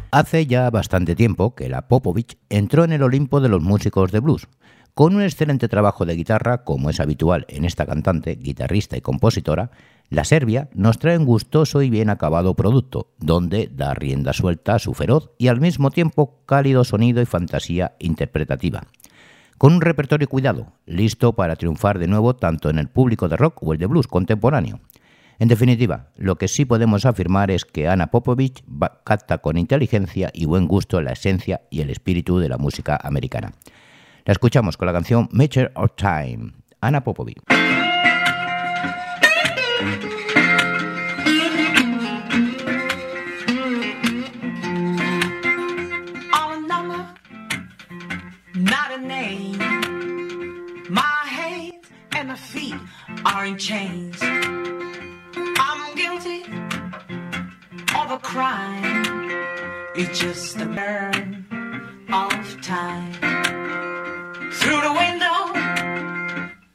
Hace 0.10 0.48
ya 0.48 0.70
bastante 0.70 1.16
tiempo 1.16 1.54
que 1.54 1.68
la 1.68 1.90
Popovich 1.90 2.38
entró 2.50 2.86
en 2.86 2.94
el 2.94 3.04
Olimpo 3.04 3.42
de 3.42 3.50
los 3.50 3.62
músicos 3.62 4.12
de 4.14 4.22
blues. 4.22 4.48
Con 4.94 5.16
un 5.16 5.22
excelente 5.22 5.68
trabajo 5.68 6.06
de 6.06 6.16
guitarra, 6.16 6.64
como 6.64 6.90
es 6.90 7.02
habitual 7.02 7.46
en 7.50 7.66
esta 7.66 7.86
cantante, 7.86 8.36
guitarrista 8.36 8.96
y 8.96 9.02
compositora, 9.02 9.70
la 10.10 10.24
Serbia 10.24 10.70
nos 10.74 10.98
trae 10.98 11.18
un 11.18 11.26
gustoso 11.26 11.82
y 11.82 11.90
bien 11.90 12.10
acabado 12.10 12.56
producto, 12.56 13.12
donde 13.20 13.70
da 13.70 13.94
rienda 13.94 14.32
suelta 14.32 14.76
a 14.76 14.80
su 14.80 14.94
feroz 14.94 15.32
y 15.38 15.50
al 15.50 15.60
mismo 15.60 15.92
tiempo 15.92 16.40
cálido 16.46 16.86
sonido 16.86 17.22
y 17.22 17.26
fantasía 17.26 17.98
interpretativa. 18.00 18.84
Con 19.58 19.74
un 19.74 19.82
repertorio 19.82 20.30
cuidado, 20.30 20.72
listo 20.86 21.34
para 21.34 21.58
triunfar 21.58 22.00
de 22.00 22.08
nuevo 22.08 22.38
tanto 22.38 22.70
en 22.70 22.80
el 22.80 22.88
público 22.88 23.28
de 23.28 23.36
rock 23.36 23.62
o 23.62 23.74
el 23.74 23.80
de 23.80 23.88
blues 23.88 24.08
contemporáneo. 24.08 24.80
En 25.40 25.48
definitiva, 25.48 26.08
lo 26.16 26.38
que 26.38 26.48
sí 26.48 26.66
podemos 26.66 27.06
afirmar 27.06 27.52
es 27.52 27.64
que 27.64 27.88
Ana 27.88 28.08
Popovich 28.08 28.64
capta 29.04 29.38
con 29.38 29.58
inteligencia 29.58 30.32
y 30.34 30.46
buen 30.46 30.68
gusto 30.68 31.02
la 31.02 31.12
esencia 31.12 31.62
y 31.70 31.82
el 31.82 31.92
espíritu 31.92 32.40
de 32.40 32.50
la 32.50 32.58
música 32.58 33.00
americana. 33.02 33.54
La 34.26 34.32
escuchamos 34.32 34.78
con 34.78 34.88
la 34.88 34.94
canción 34.94 35.30
Measure 35.32 35.72
of 35.76 35.92
Time. 35.96 36.54
Ana 36.82 37.04
Popovich. 37.04 37.38
Guilty 55.98 56.44
of 58.00 58.12
a 58.12 58.20
crime. 58.22 59.04
It's 59.96 60.20
just 60.20 60.56
a 60.58 60.68
burn 60.68 61.44
of 62.14 62.62
time. 62.62 63.14
Through 64.60 64.82
the 64.88 64.94
window, 65.04 65.38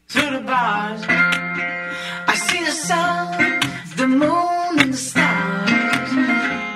through 0.09 0.31
the 0.39 0.45
bars, 0.45 1.03
I 1.07 2.35
see 2.35 2.65
the 2.65 2.73
sun, 2.73 3.61
the 3.97 4.09
moon, 4.09 4.81
and 4.83 4.93
the 4.93 5.03
stars. 5.11 5.71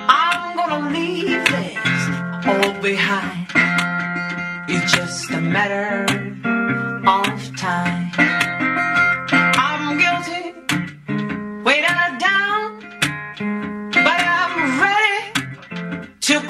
I'm 0.07 0.55
gonna 0.55 0.89
leave 0.97 1.43
this 1.51 2.47
all 2.47 2.81
behind. 2.81 3.47
It's 4.69 4.89
just 4.93 5.31
a 5.31 5.41
matter 5.41 6.05
of 7.05 7.57
time. 7.57 7.86
To 16.27 16.41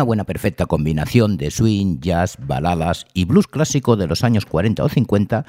Una 0.00 0.06
buena 0.06 0.24
perfecta 0.24 0.64
combinación 0.64 1.36
de 1.36 1.50
swing, 1.50 2.00
jazz, 2.00 2.38
baladas 2.40 3.04
y 3.12 3.26
blues 3.26 3.46
clásico 3.46 3.96
de 3.96 4.06
los 4.06 4.24
años 4.24 4.46
40 4.46 4.82
o 4.82 4.88
50, 4.88 5.44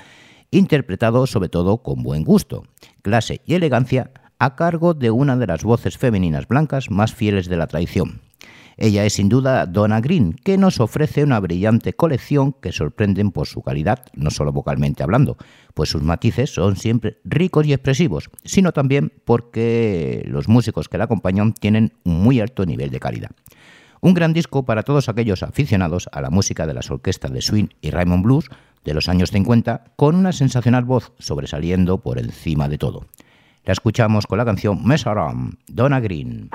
interpretado 0.52 1.26
sobre 1.26 1.48
todo 1.48 1.78
con 1.78 2.04
buen 2.04 2.26
gusto, 2.26 2.66
clase 3.02 3.40
y 3.46 3.54
elegancia, 3.54 4.12
a 4.40 4.58
cargo 4.58 4.94
de 4.94 5.10
una 5.10 5.38
de 5.38 5.48
las 5.48 5.64
voces 5.64 5.98
femeninas 5.98 6.50
blancas 6.50 6.92
más 6.92 7.14
fieles 7.14 7.48
de 7.48 7.56
la 7.56 7.68
tradición. 7.68 8.20
Ella 8.76 9.06
es 9.06 9.14
sin 9.14 9.30
duda 9.30 9.66
Donna 9.68 10.02
Green, 10.02 10.34
que 10.34 10.58
nos 10.58 10.82
ofrece 10.82 11.24
una 11.24 11.40
brillante 11.40 11.94
colección 11.94 12.52
que 12.52 12.74
sorprenden 12.74 13.32
por 13.32 13.48
su 13.48 13.62
calidad, 13.62 14.06
no 14.16 14.32
solo 14.32 14.52
vocalmente 14.52 15.02
hablando, 15.02 15.38
pues 15.74 15.90
sus 15.90 16.02
matices 16.02 16.54
son 16.54 16.76
siempre 16.76 17.20
ricos 17.24 17.66
y 17.68 17.72
expresivos, 17.72 18.30
sino 18.44 18.74
también 18.74 19.14
porque 19.24 20.26
los 20.28 20.50
músicos 20.50 20.90
que 20.90 20.98
la 20.98 21.06
acompañan 21.06 21.54
tienen 21.54 21.94
un 22.04 22.22
muy 22.22 22.42
alto 22.42 22.66
nivel 22.66 22.90
de 22.90 23.00
calidad. 23.00 23.32
Un 24.04 24.16
gran 24.16 24.34
disco 24.34 24.66
para 24.66 24.82
todos 24.82 25.10
aquellos 25.10 25.44
aficionados 25.44 26.10
a 26.12 26.22
la 26.22 26.32
música 26.32 26.66
de 26.66 26.74
las 26.74 26.90
orquestas 26.90 27.32
de 27.32 27.42
swing 27.42 27.68
y 27.82 27.92
Raymond 27.92 28.24
Blues 28.24 28.50
de 28.84 28.96
los 28.96 29.08
años 29.08 29.30
50, 29.30 29.94
con 29.96 30.16
una 30.16 30.32
sensacional 30.32 30.86
voz 30.86 31.14
sobresaliendo 31.20 32.00
por 32.00 32.18
encima 32.18 32.68
de 32.68 32.80
todo. 32.80 33.06
La 33.64 33.74
escuchamos 33.74 34.26
con 34.26 34.40
la 34.40 34.46
canción 34.46 34.84
Mess 34.84 35.06
Around, 35.06 35.60
Donna 35.68 36.00
Green. 36.00 36.50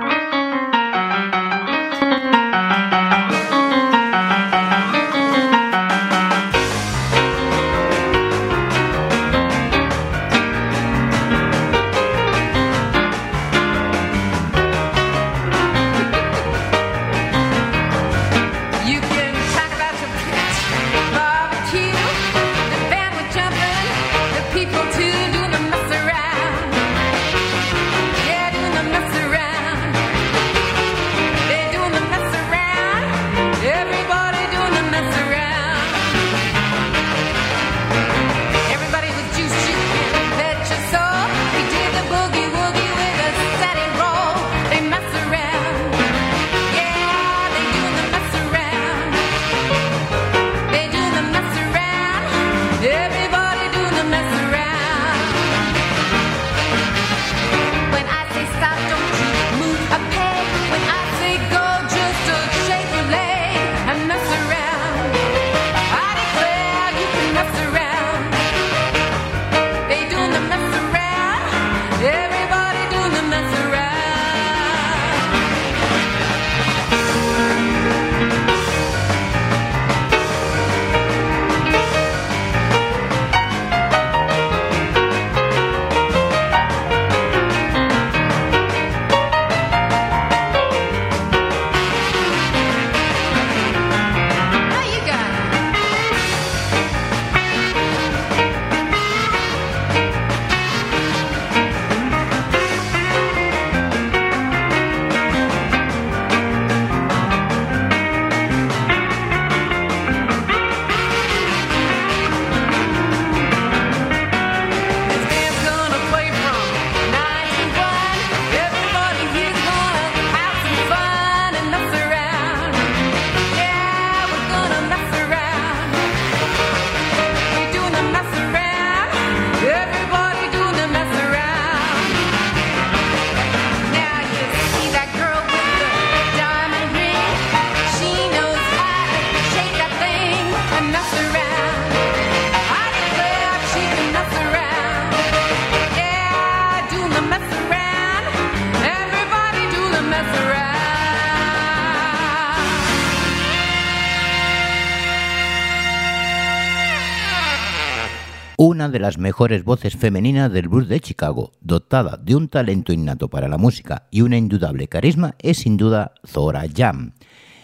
Una 158.59 158.89
de 158.89 158.99
las 158.99 159.19
mejores 159.19 159.65
voces 159.65 159.97
femeninas 159.97 160.51
del 160.51 160.69
blues 160.69 160.89
de 160.89 161.01
Chicago, 161.01 161.53
dotada 161.61 162.17
de 162.17 162.35
un 162.35 162.49
talento 162.49 162.93
innato 162.93 163.29
para 163.29 163.49
la 163.49 163.59
música 163.59 164.07
y 164.11 164.23
una 164.23 164.39
indudable 164.39 164.89
carisma, 164.89 165.35
es 165.39 165.59
sin 165.59 165.77
duda 165.77 166.13
Zora 166.27 166.65
Jam. 166.75 167.13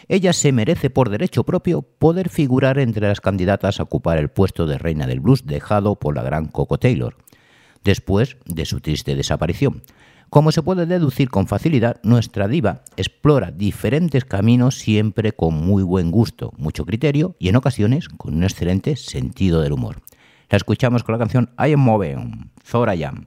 Ella 0.09 0.35
se 0.35 0.53
merece 0.53 0.91
por 0.91 1.09
derecho 1.09 1.45
propio 1.45 1.81
poder 1.81 2.29
figurar 2.29 2.79
entre 2.79 3.09
las 3.09 3.23
candidatas 3.23 3.81
a 3.81 3.85
ocupar 3.85 4.19
el 4.19 4.29
puesto 4.29 4.67
de 4.67 4.77
reina 4.77 5.07
del 5.07 5.21
blues 5.21 5.47
dejado 5.47 5.97
por 5.97 6.15
la 6.15 6.23
gran 6.23 6.47
Coco 6.47 6.79
Taylor, 6.79 7.17
después 7.83 8.37
de 8.45 8.67
su 8.67 8.81
triste 8.81 9.15
desaparición. 9.15 9.83
Como 10.29 10.53
se 10.53 10.63
puede 10.63 10.85
deducir 10.85 11.31
con 11.31 11.47
facilidad, 11.47 12.01
nuestra 12.03 12.49
diva 12.49 12.83
explora 12.97 13.51
diferentes 13.51 14.27
caminos 14.27 14.79
siempre 14.79 15.33
con 15.33 15.55
muy 15.55 15.83
buen 15.83 16.11
gusto, 16.11 16.53
mucho 16.59 16.85
criterio 16.85 17.35
y 17.39 17.49
en 17.49 17.57
ocasiones 17.57 18.09
con 18.09 18.35
un 18.35 18.45
excelente 18.45 18.97
sentido 18.97 19.63
del 19.63 19.73
humor. 19.73 20.03
La 20.53 20.57
escuchamos 20.57 21.03
con 21.03 21.15
la 21.15 21.19
canción 21.19 21.49
I 21.59 21.73
Am 21.73 21.81
Moving, 21.81 22.51
Zora 22.63 22.95
Jam. 22.95 23.25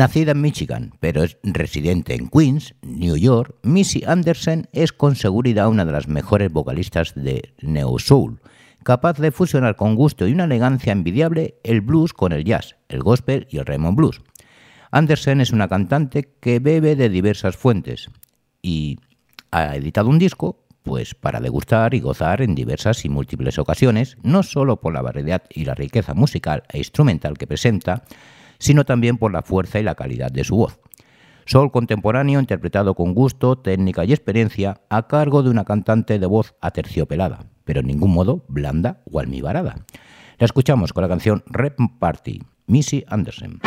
Nacida 0.00 0.32
en 0.32 0.40
Michigan, 0.40 0.94
pero 0.98 1.22
es 1.22 1.36
residente 1.42 2.14
en 2.14 2.30
Queens, 2.30 2.74
New 2.80 3.18
York, 3.18 3.54
Missy 3.62 4.02
Anderson 4.06 4.66
es 4.72 4.94
con 4.94 5.14
seguridad 5.14 5.68
una 5.68 5.84
de 5.84 5.92
las 5.92 6.08
mejores 6.08 6.50
vocalistas 6.50 7.12
de 7.14 7.52
Neo 7.60 7.98
Soul, 7.98 8.40
capaz 8.82 9.18
de 9.18 9.30
fusionar 9.30 9.76
con 9.76 9.96
gusto 9.96 10.26
y 10.26 10.32
una 10.32 10.44
elegancia 10.44 10.92
envidiable 10.92 11.56
el 11.64 11.82
blues 11.82 12.14
con 12.14 12.32
el 12.32 12.46
jazz, 12.46 12.76
el 12.88 13.02
gospel 13.02 13.46
y 13.50 13.58
el 13.58 13.66
Raymond 13.66 13.94
Blues. 13.94 14.22
Anderson 14.90 15.42
es 15.42 15.50
una 15.50 15.68
cantante 15.68 16.32
que 16.40 16.60
bebe 16.60 16.96
de 16.96 17.10
diversas 17.10 17.58
fuentes 17.58 18.08
y 18.62 19.00
ha 19.50 19.76
editado 19.76 20.08
un 20.08 20.18
disco 20.18 20.64
pues 20.82 21.14
para 21.14 21.40
degustar 21.40 21.92
y 21.92 22.00
gozar 22.00 22.40
en 22.40 22.54
diversas 22.54 23.04
y 23.04 23.10
múltiples 23.10 23.58
ocasiones, 23.58 24.16
no 24.22 24.44
solo 24.44 24.80
por 24.80 24.94
la 24.94 25.02
variedad 25.02 25.42
y 25.50 25.66
la 25.66 25.74
riqueza 25.74 26.14
musical 26.14 26.62
e 26.70 26.78
instrumental 26.78 27.36
que 27.36 27.46
presenta, 27.46 28.04
sino 28.60 28.84
también 28.84 29.18
por 29.18 29.32
la 29.32 29.42
fuerza 29.42 29.80
y 29.80 29.82
la 29.82 29.96
calidad 29.96 30.30
de 30.30 30.44
su 30.44 30.54
voz. 30.54 30.78
Sol 31.46 31.72
contemporáneo 31.72 32.38
interpretado 32.38 32.94
con 32.94 33.12
gusto, 33.12 33.58
técnica 33.58 34.04
y 34.04 34.12
experiencia 34.12 34.82
a 34.88 35.08
cargo 35.08 35.42
de 35.42 35.50
una 35.50 35.64
cantante 35.64 36.20
de 36.20 36.26
voz 36.26 36.54
aterciopelada, 36.60 37.46
pero 37.64 37.80
en 37.80 37.88
ningún 37.88 38.12
modo 38.12 38.44
blanda 38.46 39.02
o 39.10 39.18
almibarada. 39.18 39.84
La 40.38 40.44
escuchamos 40.44 40.92
con 40.92 41.02
la 41.02 41.08
canción 41.08 41.42
Rep 41.46 41.76
Party, 41.98 42.40
Missy 42.66 43.04
Anderson. 43.08 43.58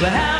But 0.00 0.12
how 0.12 0.37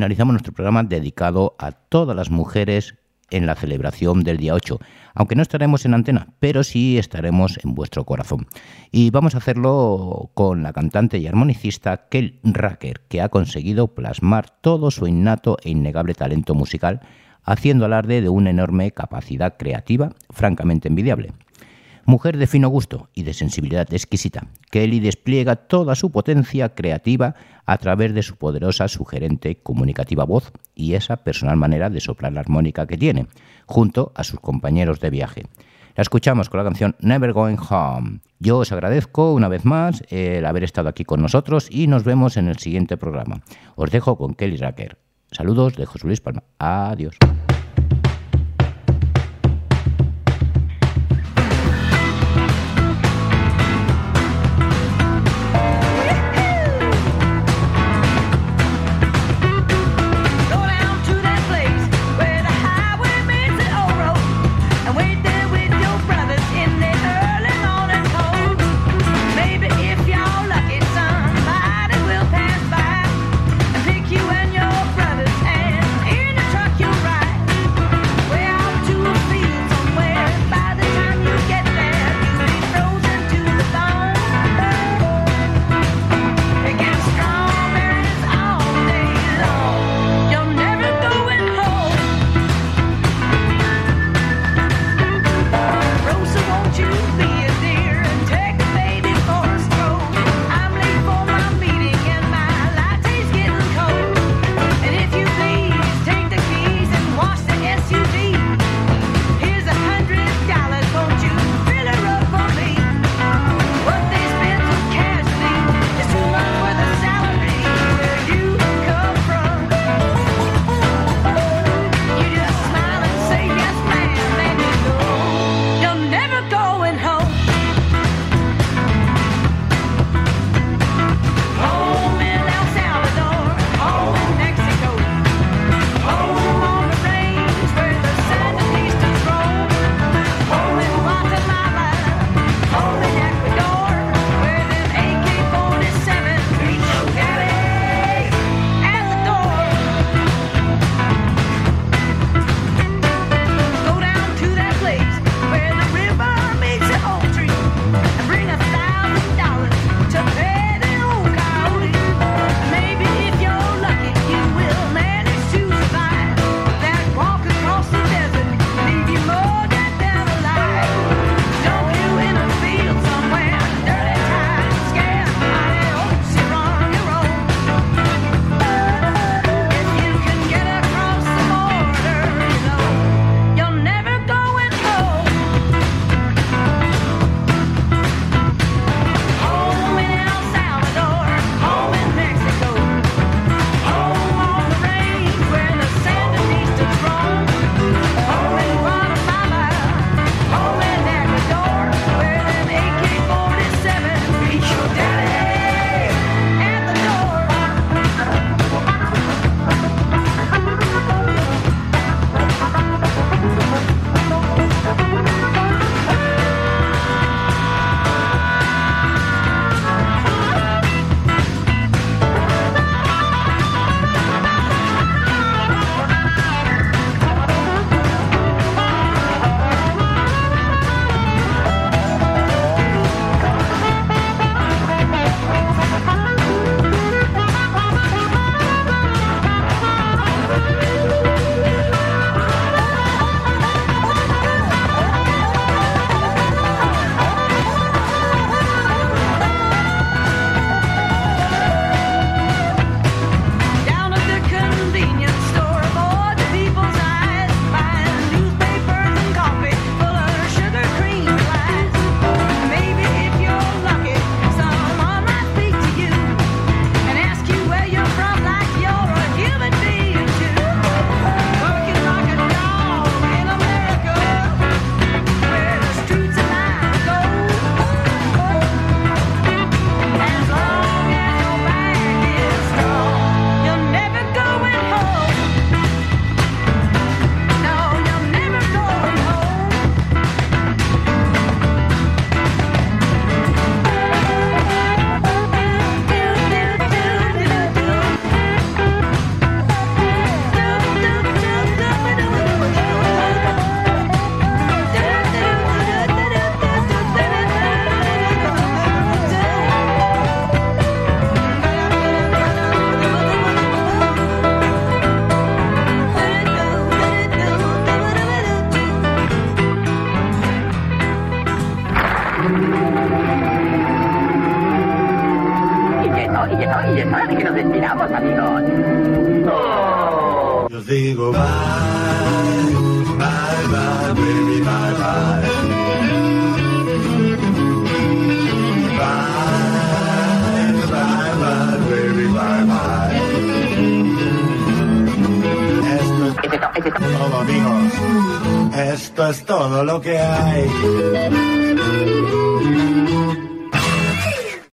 finalizamos 0.00 0.32
nuestro 0.32 0.54
programa 0.54 0.82
dedicado 0.82 1.56
a 1.58 1.72
todas 1.72 2.16
las 2.16 2.30
mujeres 2.30 2.94
en 3.28 3.44
la 3.44 3.54
celebración 3.54 4.22
del 4.22 4.38
día 4.38 4.54
8, 4.54 4.78
aunque 5.14 5.36
no 5.36 5.42
estaremos 5.42 5.84
en 5.84 5.92
antena, 5.92 6.28
pero 6.40 6.64
sí 6.64 6.96
estaremos 6.96 7.62
en 7.62 7.74
vuestro 7.74 8.06
corazón. 8.06 8.46
Y 8.90 9.10
vamos 9.10 9.34
a 9.34 9.38
hacerlo 9.38 10.30
con 10.32 10.62
la 10.62 10.72
cantante 10.72 11.18
y 11.18 11.26
armonicista 11.26 12.08
Kel 12.08 12.40
Racker, 12.44 13.02
que 13.10 13.20
ha 13.20 13.28
conseguido 13.28 13.88
plasmar 13.88 14.48
todo 14.62 14.90
su 14.90 15.06
innato 15.06 15.58
e 15.62 15.68
innegable 15.68 16.14
talento 16.14 16.54
musical, 16.54 17.00
haciendo 17.44 17.84
alarde 17.84 18.22
de 18.22 18.30
una 18.30 18.48
enorme 18.48 18.92
capacidad 18.92 19.58
creativa 19.58 20.14
francamente 20.30 20.88
envidiable. 20.88 21.34
Mujer 22.06 22.36
de 22.38 22.46
fino 22.46 22.68
gusto 22.68 23.08
y 23.14 23.22
de 23.22 23.34
sensibilidad 23.34 23.92
exquisita, 23.92 24.46
Kelly 24.70 25.00
despliega 25.00 25.56
toda 25.56 25.94
su 25.94 26.10
potencia 26.10 26.74
creativa 26.74 27.34
a 27.66 27.78
través 27.78 28.14
de 28.14 28.22
su 28.22 28.36
poderosa, 28.36 28.88
sugerente, 28.88 29.62
comunicativa 29.62 30.24
voz 30.24 30.52
y 30.74 30.94
esa 30.94 31.18
personal 31.18 31.56
manera 31.56 31.90
de 31.90 32.00
soplar 32.00 32.32
la 32.32 32.40
armónica 32.40 32.86
que 32.86 32.98
tiene, 32.98 33.26
junto 33.66 34.12
a 34.14 34.24
sus 34.24 34.40
compañeros 34.40 35.00
de 35.00 35.10
viaje. 35.10 35.42
La 35.96 36.02
escuchamos 36.02 36.48
con 36.48 36.58
la 36.58 36.64
canción 36.64 36.96
Never 37.00 37.32
Going 37.32 37.58
Home. 37.68 38.20
Yo 38.38 38.58
os 38.58 38.72
agradezco 38.72 39.34
una 39.34 39.48
vez 39.48 39.64
más 39.64 40.02
el 40.08 40.46
haber 40.46 40.64
estado 40.64 40.88
aquí 40.88 41.04
con 41.04 41.20
nosotros 41.20 41.68
y 41.70 41.88
nos 41.88 42.04
vemos 42.04 42.36
en 42.36 42.48
el 42.48 42.58
siguiente 42.58 42.96
programa. 42.96 43.42
Os 43.76 43.90
dejo 43.90 44.16
con 44.16 44.34
Kelly 44.34 44.56
Racker. 44.56 44.98
Saludos 45.30 45.74
de 45.76 45.86
José 45.86 46.06
Luis 46.06 46.20
Palma. 46.20 46.42
Adiós. 46.58 47.16